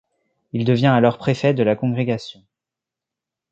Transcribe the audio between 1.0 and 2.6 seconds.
préfet de la congrégation.